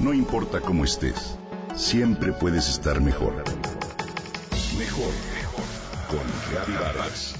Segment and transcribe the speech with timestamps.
[0.00, 1.36] No importa cómo estés,
[1.76, 3.34] siempre puedes estar mejor.
[4.78, 5.64] Mejor, mejor.
[6.08, 7.34] Con Reavivadas.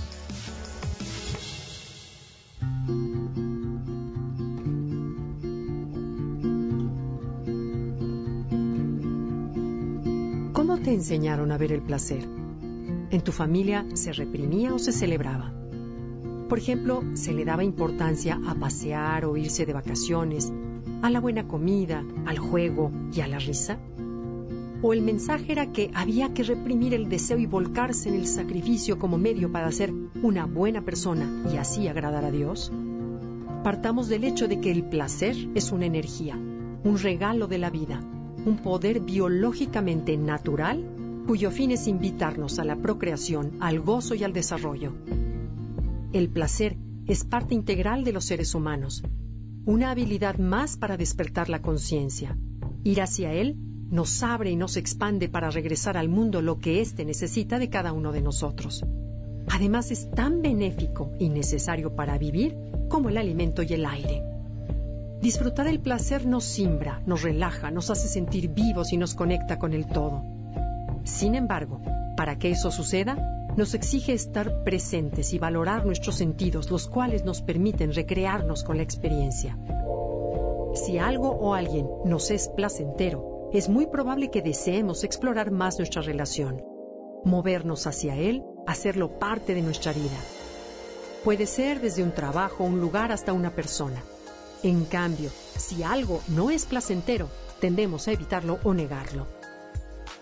[10.52, 12.28] ¿Cómo te enseñaron a ver el placer?
[13.10, 15.50] ¿En tu familia se reprimía o se celebraba?
[16.50, 20.52] Por ejemplo, se le daba importancia a pasear o irse de vacaciones,
[21.02, 23.78] a la buena comida, al juego y a la risa.
[24.82, 28.98] ¿O el mensaje era que había que reprimir el deseo y volcarse en el sacrificio
[28.98, 32.72] como medio para ser una buena persona y así agradar a Dios?
[33.62, 38.00] Partamos del hecho de que el placer es una energía, un regalo de la vida,
[38.46, 40.82] un poder biológicamente natural
[41.26, 44.94] cuyo fin es invitarnos a la procreación, al gozo y al desarrollo.
[46.12, 49.02] El placer es parte integral de los seres humanos,
[49.66, 52.36] una habilidad más para despertar la conciencia.
[52.82, 53.56] Ir hacia él
[53.90, 57.92] nos abre y nos expande para regresar al mundo lo que éste necesita de cada
[57.92, 58.84] uno de nosotros.
[59.48, 62.56] Además es tan benéfico y necesario para vivir
[62.88, 64.22] como el alimento y el aire.
[65.20, 69.74] Disfrutar el placer nos simbra, nos relaja, nos hace sentir vivos y nos conecta con
[69.74, 70.22] el todo.
[71.04, 71.82] Sin embargo,
[72.16, 77.42] para que eso suceda, nos exige estar presentes y valorar nuestros sentidos, los cuales nos
[77.42, 79.58] permiten recrearnos con la experiencia.
[80.74, 86.00] Si algo o alguien nos es placentero, es muy probable que deseemos explorar más nuestra
[86.00, 86.64] relación,
[87.26, 90.18] movernos hacia él, hacerlo parte de nuestra vida.
[91.22, 94.02] Puede ser desde un trabajo, un lugar hasta una persona.
[94.62, 97.28] En cambio, si algo no es placentero,
[97.60, 99.26] tendemos a evitarlo o negarlo.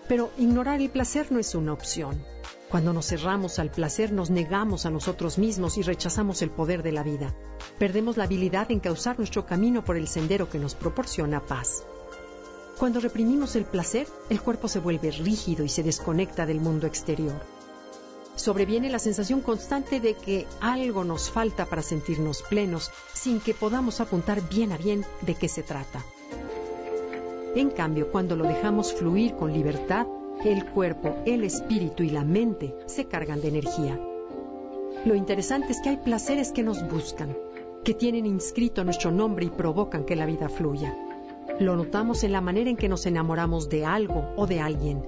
[0.09, 2.21] Pero ignorar el placer no es una opción.
[2.69, 6.91] Cuando nos cerramos al placer, nos negamos a nosotros mismos y rechazamos el poder de
[6.91, 7.33] la vida.
[7.79, 11.83] Perdemos la habilidad de encauzar nuestro camino por el sendero que nos proporciona paz.
[12.77, 17.41] Cuando reprimimos el placer, el cuerpo se vuelve rígido y se desconecta del mundo exterior.
[18.35, 23.99] Sobreviene la sensación constante de que algo nos falta para sentirnos plenos sin que podamos
[23.99, 26.05] apuntar bien a bien de qué se trata.
[27.55, 30.05] En cambio, cuando lo dejamos fluir con libertad,
[30.45, 33.99] el cuerpo, el espíritu y la mente se cargan de energía.
[35.05, 37.35] Lo interesante es que hay placeres que nos buscan,
[37.83, 40.95] que tienen inscrito nuestro nombre y provocan que la vida fluya.
[41.59, 45.03] Lo notamos en la manera en que nos enamoramos de algo o de alguien.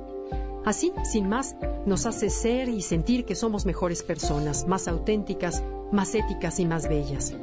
[0.66, 1.56] Así, sin más,
[1.86, 6.88] nos hace ser y sentir que somos mejores personas, más auténticas, más éticas y más
[6.88, 7.34] bellas.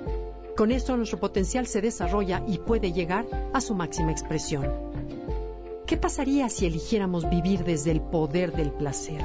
[0.56, 4.66] Con esto nuestro potencial se desarrolla y puede llegar a su máxima expresión.
[5.88, 9.22] ¿Qué pasaría si eligiéramos vivir desde el poder del placer?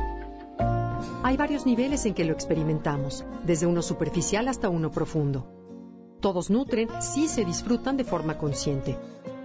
[1.21, 5.45] Hay varios niveles en que lo experimentamos, desde uno superficial hasta uno profundo.
[6.21, 8.97] Todos nutren si se disfrutan de forma consciente.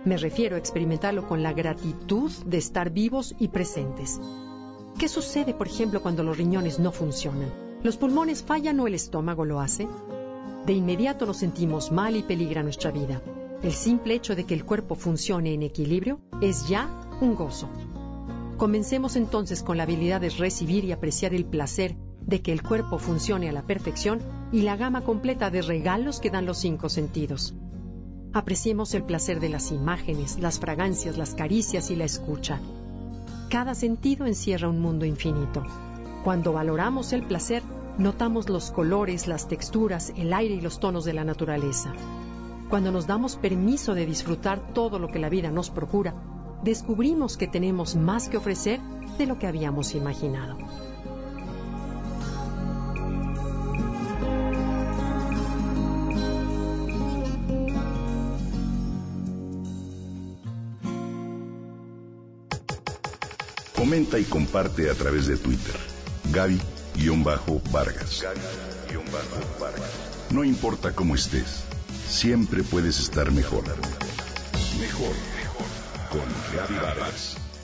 [0.05, 4.21] Me refiero a experimentarlo con la gratitud de estar vivos y presentes.
[4.97, 7.53] ¿Qué sucede, por ejemplo, cuando los riñones no funcionan?
[7.83, 9.89] ¿Los pulmones fallan o el estómago lo hace?
[10.67, 13.21] De inmediato nos sentimos mal y peligra nuestra vida.
[13.61, 16.89] El simple hecho de que el cuerpo funcione en equilibrio es ya
[17.21, 17.69] un gozo.
[18.57, 22.99] Comencemos entonces con la habilidad de recibir y apreciar el placer de que el cuerpo
[22.99, 24.21] funcione a la perfección
[24.53, 27.55] y la gama completa de regalos que dan los cinco sentidos.
[28.33, 32.61] Apreciemos el placer de las imágenes, las fragancias, las caricias y la escucha.
[33.49, 35.65] Cada sentido encierra un mundo infinito.
[36.23, 37.63] Cuando valoramos el placer,
[37.97, 41.95] notamos los colores, las texturas, el aire y los tonos de la naturaleza.
[42.69, 46.15] Cuando nos damos permiso de disfrutar todo lo que la vida nos procura,
[46.63, 48.81] descubrimos que tenemos más que ofrecer
[49.17, 50.57] de lo que habíamos imaginado.
[63.75, 65.75] Comenta y comparte a través de Twitter.
[66.33, 68.27] Gaby-Vargas.
[70.31, 71.65] No importa cómo estés,
[72.07, 73.65] siempre puedes estar mejor.
[74.79, 75.38] Mejor
[76.09, 77.58] con Gaby Vargas.